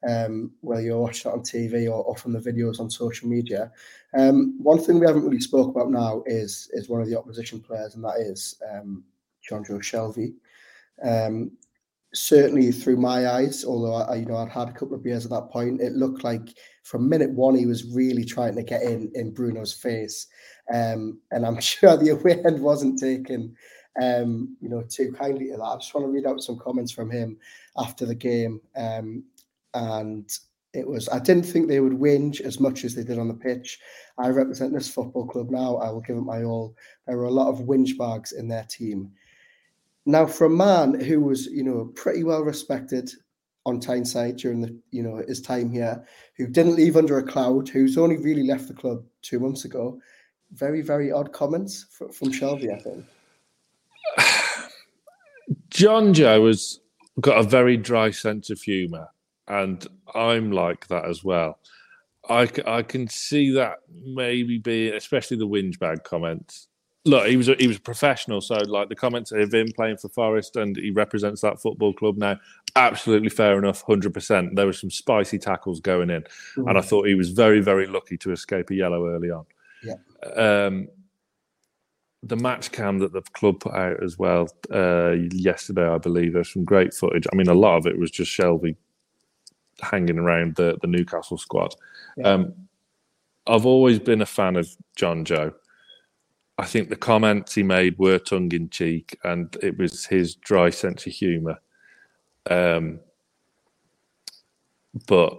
[0.08, 3.72] Um, whether you watched it on TV or, or, from the videos on social media.
[4.16, 7.60] Um, one thing we haven't really spoke about now is is one of the opposition
[7.60, 9.02] players, and that is um,
[9.50, 10.34] Jonjo Shelvey.
[11.02, 11.50] Um,
[12.14, 15.30] certainly through my eyes, although I, you know I'd had a couple of beers at
[15.30, 16.48] that point, it looked like
[16.82, 20.26] from minute one he was really trying to get in in Bruno's face,
[20.72, 23.54] um, and I'm sure the away end wasn't taken,
[24.02, 25.62] um, you know, too kindly to that.
[25.62, 27.36] I just want to read out some comments from him
[27.76, 29.24] after the game, um,
[29.74, 30.30] and
[30.74, 33.34] it was I didn't think they would whinge as much as they did on the
[33.34, 33.78] pitch.
[34.18, 35.76] I represent this football club now.
[35.76, 36.74] I will give it my all.
[37.06, 39.12] There were a lot of whinge bags in their team.
[40.06, 43.10] Now, for a man who was, you know, pretty well respected
[43.66, 46.02] on Tyneside during the, you know, his time here,
[46.36, 50.00] who didn't leave under a cloud, who's only really left the club two months ago,
[50.52, 53.04] very, very odd comments from, from Shelvey, I think.
[55.70, 56.80] Jonjo has
[57.20, 59.08] got a very dry sense of humour,
[59.48, 61.58] and I'm like that as well.
[62.28, 66.68] I, I can see that maybe be, especially the whinge bag comments.
[67.04, 69.96] Look, he was a, he was a professional, so like the comments of him playing
[69.96, 72.38] for Forest and he represents that football club now.
[72.76, 74.56] Absolutely fair enough, hundred percent.
[74.56, 76.24] There were some spicy tackles going in,
[76.56, 76.68] mm.
[76.68, 79.46] and I thought he was very very lucky to escape a yellow early on.
[79.82, 79.94] Yeah.
[80.36, 80.88] Um,
[82.22, 86.52] the match cam that the club put out as well uh, yesterday, I believe, there's
[86.52, 87.26] some great footage.
[87.32, 88.74] I mean, a lot of it was just Shelvey
[89.80, 91.74] hanging around the, the Newcastle squad.
[92.16, 92.28] Yeah.
[92.28, 92.54] Um,
[93.46, 95.54] I've always been a fan of Jonjo.
[96.58, 100.70] I think the comments he made were tongue in cheek, and it was his dry
[100.70, 101.58] sense of humour.
[102.50, 103.00] Um,
[105.06, 105.38] but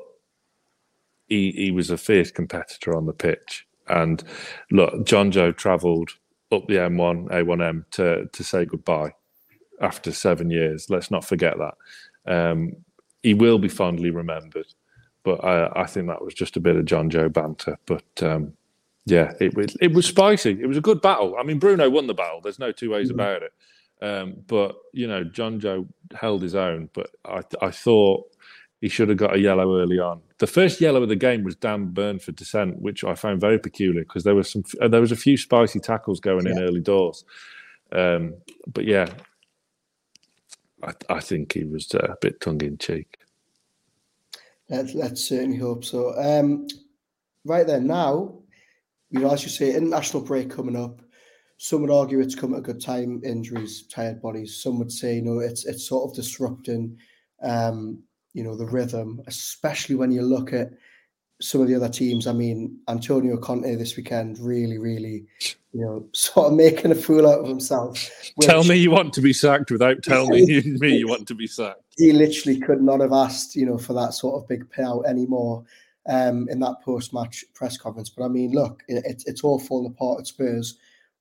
[1.28, 3.68] he he was a fierce competitor on the pitch.
[3.88, 4.24] And
[4.72, 6.12] look, Jonjo travelled
[6.52, 9.14] up the M1, A1M to to say goodbye
[9.82, 10.90] after seven years.
[10.90, 11.76] Let's not forget that.
[12.26, 12.76] Um,
[13.24, 14.68] he will be fondly remembered.
[15.24, 17.78] But I, I think that was just a bit of Jonjo banter.
[17.86, 18.54] But um,
[19.06, 20.58] yeah, it was it was spicy.
[20.62, 21.36] It was a good battle.
[21.38, 22.42] I mean, Bruno won the battle.
[22.42, 23.20] There's no two ways mm-hmm.
[23.20, 23.54] about it.
[24.02, 26.90] Um, but you know, Jonjo held his own.
[26.94, 28.26] But I I thought
[28.82, 30.22] he should have got a yellow early on.
[30.38, 33.60] The first yellow of the game was Dan Burn for dissent, which I found very
[33.60, 36.54] peculiar because there was some there was a few spicy tackles going yeah.
[36.54, 37.26] in early doors.
[37.92, 38.36] Um,
[38.68, 39.08] but yeah,
[40.84, 43.18] I, I think he was uh, a bit tongue in cheek.
[44.70, 46.14] Let's, let's certainly hope so.
[46.18, 46.68] Um,
[47.44, 48.40] right then, now,
[49.10, 51.02] you know, as you say, international break coming up.
[51.58, 54.62] Some would argue it's come at a good time, injuries, tired bodies.
[54.62, 56.98] Some would say, you know, it's it's sort of disrupting,
[57.42, 58.02] um,
[58.34, 60.70] you know, the rhythm, especially when you look at
[61.42, 62.28] some of the other teams.
[62.28, 65.26] I mean, Antonio Conte this weekend really, really,
[65.74, 68.10] you know, sort of making a fool out of himself.
[68.36, 70.46] Which, Tell me you want to be sacked without telling
[70.80, 71.82] me, you want to be sacked.
[71.98, 75.64] He literally could not have asked, you know, for that sort of big payout anymore
[76.08, 78.10] um, in that post-match press conference.
[78.10, 80.78] But I mean, look, it, it's all falling apart at Spurs.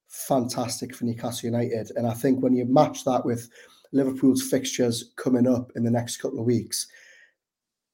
[0.09, 3.51] Fantastic for Newcastle United, and I think when you match that with
[3.93, 6.87] Liverpool's fixtures coming up in the next couple of weeks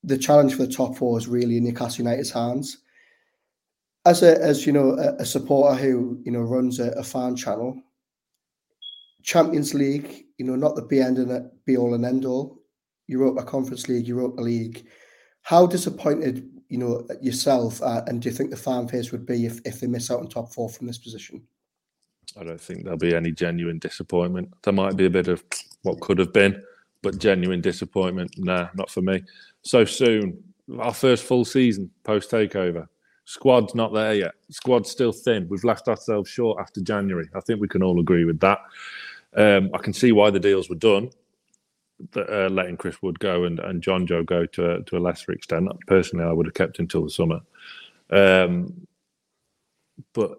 [0.04, 2.78] the challenge for the top four is really in Newcastle United's hands.
[4.06, 7.36] As a as you know a, a supporter who you know runs a, a, fan
[7.36, 7.80] channel,
[9.22, 12.60] Champions League, you know not the be end and be all and end all.
[13.06, 14.86] Europa Conference League, Europa League.
[15.42, 19.46] How disappointed you know yourself uh, and do you think the fan base would be
[19.46, 21.42] if, if they miss out on top four from this position?
[22.38, 24.48] I don't think there'll be any genuine disappointment.
[24.62, 25.44] There might be a bit of
[25.82, 26.62] what could have been,
[27.02, 29.22] but genuine disappointment, nah, not for me
[29.62, 30.42] so soon.
[30.78, 32.88] Our first full season post takeover.
[33.24, 34.32] Squad's not there yet.
[34.50, 35.48] Squad's still thin.
[35.48, 37.28] We've left ourselves short after January.
[37.34, 38.60] I think we can all agree with that.
[39.36, 41.10] Um, I can see why the deals were done,
[42.16, 45.68] uh, letting Chris Wood go and, and Jonjo go to, to a lesser extent.
[45.86, 47.40] Personally, I would have kept until the summer.
[48.10, 48.86] Um,
[50.12, 50.38] but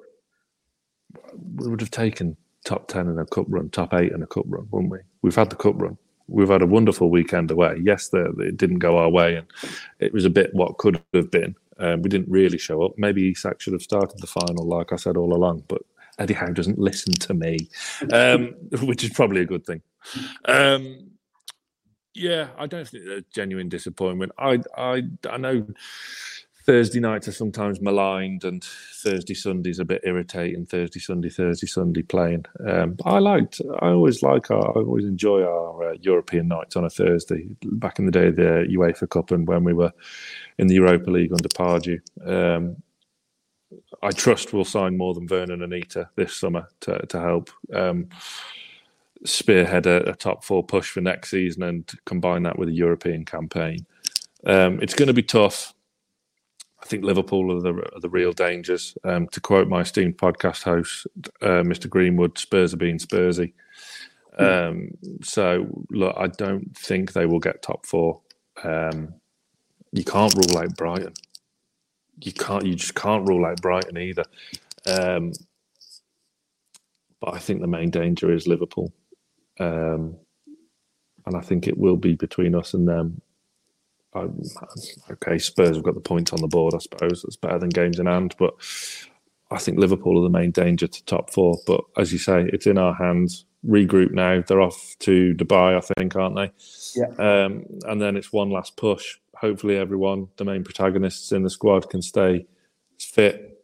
[1.58, 4.46] we would have taken top 10 in a cup run, top eight in a cup
[4.48, 5.00] run, wouldn't we?
[5.22, 5.98] We've had the cup run.
[6.28, 7.80] We've had a wonderful weekend away.
[7.84, 9.48] Yes, the, it didn't go our way, and
[10.00, 11.56] it was a bit what could have been.
[11.78, 12.94] Um, we didn't really show up.
[12.98, 15.82] Maybe Isak should have started the final, like I said all along, but
[16.18, 17.58] Eddie Howe doesn't listen to me,
[18.14, 19.82] um, which is probably a good thing.
[20.46, 21.12] Um,
[22.14, 24.32] yeah, I don't think there's a genuine disappointment.
[24.38, 25.68] I, I, I know
[26.66, 30.66] Thursday nights are sometimes maligned, and Thursday Sunday's a bit irritating.
[30.66, 32.46] Thursday Sunday, Thursday Sunday playing.
[32.68, 33.62] Um, I liked.
[33.82, 34.76] I always like our.
[34.76, 37.48] I always enjoy our uh, European nights on a Thursday.
[37.64, 39.92] Back in the day, the UEFA Cup, and when we were
[40.58, 42.00] in the Europa League under Pardew.
[42.26, 42.78] Um,
[44.02, 47.52] I trust we'll sign more than Vurnon and Anita this summer to to help.
[47.76, 48.10] Um,
[49.24, 53.26] spearhead a, a, top four push for next season and combine that with a European
[53.26, 53.86] campaign.
[54.46, 55.75] Um, it's going to be tough.
[56.86, 58.96] I think Liverpool are the, are the real dangers.
[59.04, 61.08] Um, to quote my esteemed podcast host,
[61.42, 61.90] uh, Mr.
[61.90, 63.54] Greenwood, Spurs are being Spursy.
[64.38, 64.92] Um,
[65.24, 68.22] so, look, I don't think they will get top four.
[68.64, 69.16] Um,
[69.94, 71.14] you can't rule out Brighton.
[72.22, 72.66] You can't.
[72.66, 74.26] You just can't rule out Brighton either.
[74.86, 75.32] Um,
[77.20, 78.94] but I think the main danger is Liverpool,
[79.60, 80.18] um,
[81.26, 83.22] and I think it will be between us and them
[84.16, 87.22] okay, Spurs have got the points on the board, I suppose.
[87.22, 88.36] That's better than games in hand.
[88.38, 88.54] But
[89.52, 91.58] I think Liverpool are the main danger to top four.
[91.68, 93.46] But as you say, it's in our hands.
[93.68, 94.44] Regroup now.
[94.46, 96.52] They're off to Dubai, I think, aren't they?
[96.96, 97.08] Yeah.
[97.18, 99.18] Um, and then it's one last push.
[99.36, 102.46] Hopefully, everyone, the main protagonists in the squad, can stay
[103.00, 103.56] fit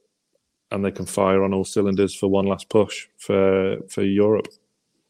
[0.72, 4.48] and they can fire on all cylinders for one last push for for Europe.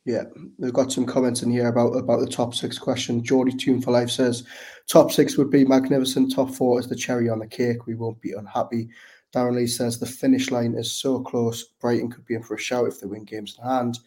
[0.04, 0.24] Yeah,
[0.58, 3.24] we've got some comments in here about about the top six question.
[3.24, 4.44] Geordie Toon for Life says
[4.88, 6.34] top six would be magnificent.
[6.34, 7.86] Top four is the cherry on the cake.
[7.86, 8.90] We won't be unhappy.
[9.34, 11.64] Darren Lee says the finish line is so close.
[11.80, 14.00] Brighton could be in for a shout if they win games in hand.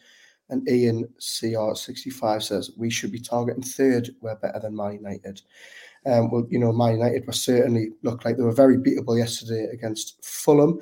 [0.50, 4.10] And Ian CR65 says we should be targeting third.
[4.20, 5.40] We're better than Man United.
[6.06, 9.68] Um, well, you know, Man United were certainly looked like they were very beatable yesterday
[9.72, 10.80] against Fulham.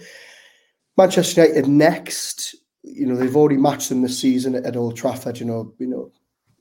[0.97, 5.39] Manchester United next you know they've already matched them this season at, Old Trafford.
[5.39, 6.11] You know, you know,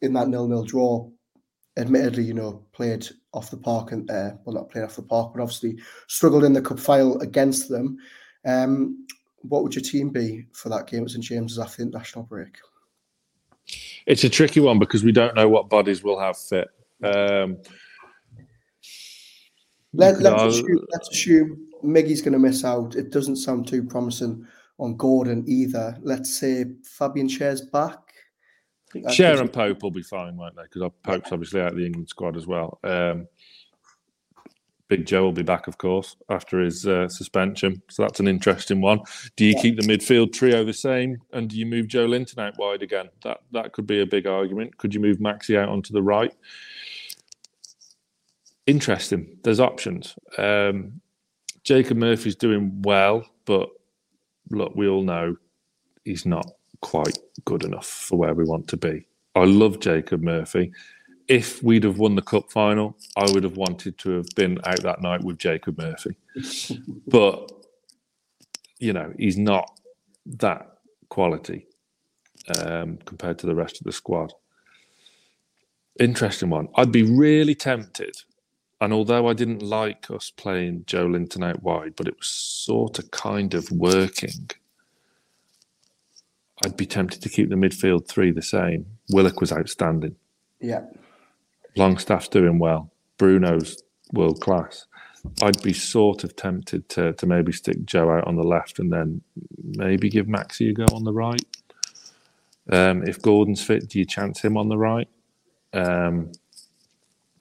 [0.01, 1.09] in that nil-nil draw.
[1.77, 5.31] Admittedly, you know, played off the park and uh, well, not played off the park,
[5.33, 7.97] but obviously struggled in the cup final against them.
[8.45, 9.07] Um,
[9.43, 12.57] what would your team be for that game at St James's after the international break?
[14.05, 16.67] It's a tricky one because we don't know what bodies will have fit.
[17.03, 17.57] Um,
[19.93, 22.95] Let, us assume, let's assume Miggy's going to miss out.
[22.95, 24.47] It doesn't sound too promising
[24.81, 25.97] on Gordon either.
[26.01, 27.99] Let's say Fabian Schär's back.
[28.93, 30.63] Schär and Pope will be fine, won't they?
[30.63, 32.79] Because Pope's obviously out of the England squad as well.
[32.83, 33.27] Um,
[34.89, 37.81] Big Joe will be back, of course, after his uh, suspension.
[37.89, 38.99] So that's an interesting one.
[39.37, 39.61] Do you yeah.
[39.61, 43.07] keep the midfield trio the same, and do you move Joelinton out wide again?
[43.23, 44.77] That that could be a big argument.
[44.77, 46.35] Could you move Maxi out onto the right?
[48.67, 49.37] Interesting.
[49.43, 50.15] There's options.
[50.37, 50.99] Um,
[51.63, 53.69] Jacob Murphy's doing well, but
[54.51, 55.35] look, we all know
[56.05, 56.45] he's not
[56.81, 59.07] quite good enough for where we want to be.
[59.35, 60.71] I love Jacob Murphy.
[61.27, 64.81] If we'd have won the cup final, I would have wanted to have been out
[64.83, 66.15] that night with Jacob Murphy.
[67.07, 67.51] but,
[68.79, 69.79] you know, he's not
[70.25, 70.67] that
[71.09, 71.67] quality
[72.57, 74.33] um, compared to the rest of the squad.
[75.99, 76.67] Interesting one.
[76.75, 78.15] I'd be really tempted
[78.81, 83.11] and although I didn't like us playing Joelinton out wide, but it was sort of
[83.11, 84.49] kind of working,
[86.65, 88.87] I'd be tempted to keep the midfield three the same.
[89.11, 90.15] Willock was outstanding.
[90.59, 90.81] Yeah.
[91.77, 92.91] Longstaff's doing well.
[93.17, 94.87] Bruno's world class.
[95.43, 98.91] I'd be sort of tempted to to maybe stick Joe out on the left and
[98.91, 99.21] then
[99.63, 101.45] maybe give Maxi a go on the right.
[102.71, 105.07] Um, if Gordon's fit, do you chance him on the right?
[105.73, 106.31] Um,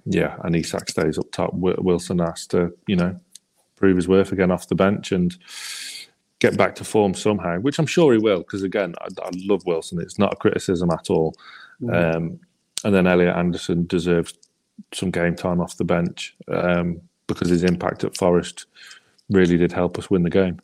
[0.04, 1.50] yeah, and Isak stays up top.
[1.54, 3.18] Wilson has to, you know,
[3.76, 5.36] prove his worth again off the bench and
[6.38, 8.38] get back to form somehow, which I'm sure he will.
[8.38, 10.00] Because again, I, I, love Wilson.
[10.00, 11.34] It's not a criticism at all.
[11.82, 12.16] Mm.
[12.16, 12.40] Um,
[12.84, 14.34] and then Elliot Anderson deserves
[14.92, 18.66] some game time off the bench um, because his impact at Forest
[19.30, 20.60] really did help us win the game.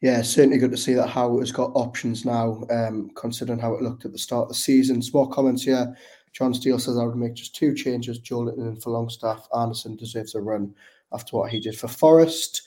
[0.00, 3.80] Yeah, certainly good to see that Howe has got options now, um, considering how it
[3.80, 5.00] looked at the start of the season.
[5.00, 5.96] Small comments here.
[6.34, 8.20] John Steele says I would make just two changes.
[8.20, 9.48] Joelinton and for Longstaff.
[9.56, 10.74] Anderson deserves a run
[11.12, 12.62] after what he did for Forest.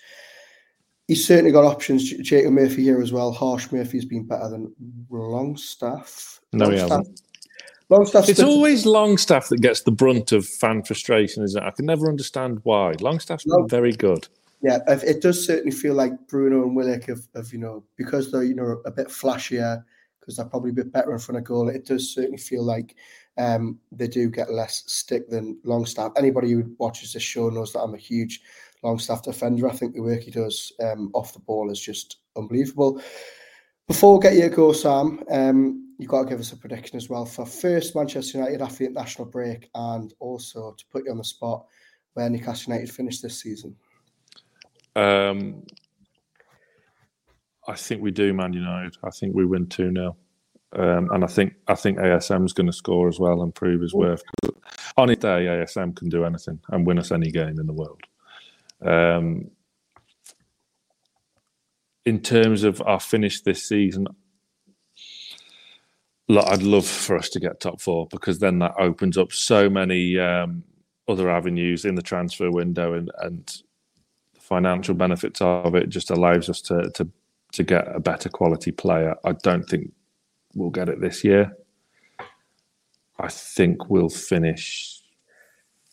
[1.07, 2.09] He's certainly got options.
[2.09, 3.31] Jacob Murphy here as well.
[3.31, 4.73] Harsh Murphy's been better than
[5.09, 6.39] Longstaff.
[6.53, 6.89] No, Longstaff.
[6.89, 7.21] he hasn't.
[7.89, 11.65] Longstaff it's always Longstaff that gets the brunt of fan frustration, isn't it?
[11.65, 12.93] I can never understand why.
[12.99, 14.27] Longstaff's been Long- very good.
[14.61, 18.43] Yeah, it does certainly feel like Bruno and Willock have, have, you know, because they're,
[18.43, 19.83] you know, a bit flashier,
[20.19, 21.69] because they're probably a bit better in front of goal.
[21.69, 22.95] It does certainly feel like
[23.37, 26.13] um, they do get less stick than Longstaff.
[26.17, 28.41] Anybody who watches this show knows that I'm a huge
[28.83, 29.69] Longstaff defender.
[29.69, 33.01] I think the work he does um, off the ball is just unbelievable.
[33.87, 36.97] Before we get you to go, Sam, um, you've got to give us a prediction
[36.97, 41.11] as well for first Manchester United after the international break and also to put you
[41.11, 41.65] on the spot
[42.13, 43.75] where Newcastle United finish this season.
[44.95, 45.63] Um,
[47.67, 48.97] I think we do, Man United.
[49.03, 50.17] I think we win 2 0.
[50.73, 53.81] Um, and I think I think ASM is going to score as well and prove
[53.81, 54.21] his worth.
[54.97, 58.01] On his day, ASM can do anything and win us any game in the world.
[58.81, 59.49] Um,
[62.05, 64.07] in terms of our finish this season,
[66.27, 69.69] look, I'd love for us to get top four because then that opens up so
[69.69, 70.63] many um,
[71.07, 73.61] other avenues in the transfer window and, and
[74.33, 77.09] the financial benefits of it just allows us to, to
[77.53, 79.15] to get a better quality player.
[79.23, 79.91] I don't think
[80.53, 81.51] we'll get it this year.
[83.19, 85.01] I think we'll finish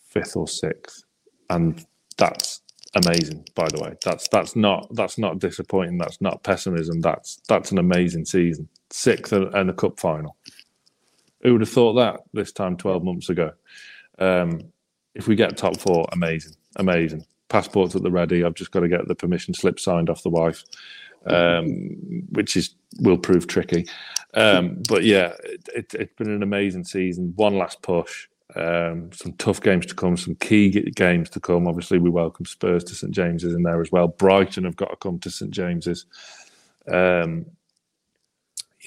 [0.08, 1.04] fifth or sixth,
[1.50, 1.84] and
[2.16, 2.60] that's
[2.94, 3.46] amazing.
[3.54, 5.98] By the way, that's that's not that's not disappointing.
[5.98, 7.00] That's not pessimism.
[7.00, 8.68] That's that's an amazing season.
[8.90, 10.36] Sixth and a cup final.
[11.42, 13.52] Who would have thought that this time twelve months ago?
[14.18, 14.60] Um,
[15.14, 17.24] if we get top four, amazing, amazing.
[17.48, 18.44] Passports at the ready.
[18.44, 20.64] I've just got to get the permission slip signed off the wife
[21.26, 21.96] um,
[22.30, 23.86] which is will prove tricky.
[24.34, 25.32] Um, but yeah,
[25.74, 27.32] it, has been an amazing season.
[27.36, 28.28] One last push.
[28.56, 31.66] Um, some tough games to come, some key games to come.
[31.66, 34.08] Obviously, we welcome Spurs to St James's in there as well.
[34.08, 36.06] Brighton have got to come to St James's.
[36.86, 37.46] Um,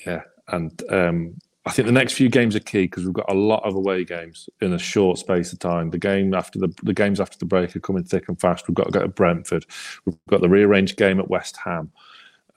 [0.06, 3.34] yeah, and um, I think the next few games are key because we've got a
[3.34, 5.90] lot of away games in a short space of time.
[5.90, 8.70] The game after the the games after the break are coming thick and fast.
[8.70, 9.66] We've got to go to Brentford.
[10.06, 11.92] We've got the rearranged game at West Ham.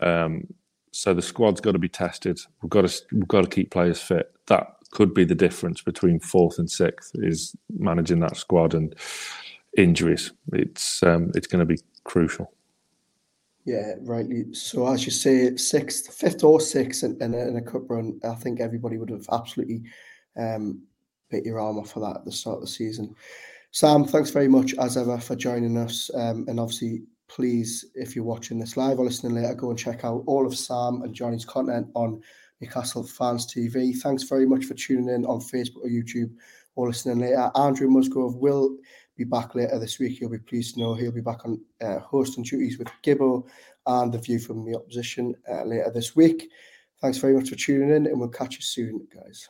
[0.01, 0.46] Um,
[0.92, 2.40] so the squad's got to be tested.
[2.62, 4.32] We've got to we've got to keep players fit.
[4.46, 8.94] That could be the difference between fourth and sixth is managing that squad and
[9.76, 10.32] injuries.
[10.53, 12.53] It's um, it's going to be crucial.
[13.66, 14.53] Yeah, rightly.
[14.55, 18.18] So as you say, sixth, fifth or sixth in, in, a, in a cup run,
[18.24, 19.82] I think everybody would have absolutely
[20.36, 20.82] um,
[21.30, 23.14] bit your arm off for that at the start of the season.
[23.70, 28.24] Sam, thanks very much as ever for joining us, um, and obviously please, if you're
[28.24, 31.45] watching this live or listening later, go and check out all of Sam and Johnny's
[31.45, 32.20] content on
[32.61, 33.97] Newcastle Fans TV.
[33.97, 36.33] Thanks very much for tuning in on Facebook or YouTube
[36.74, 37.51] or listening later.
[37.55, 38.76] Andrew Musgrove will
[39.16, 40.20] be back later this week.
[40.20, 43.47] You'll be pleased to know he'll be back on uh, hosting duties with Gibbo
[43.87, 46.51] and the view from the opposition uh, later this week.
[47.01, 49.49] Thanks very much for tuning in, and we'll catch you soon, guys.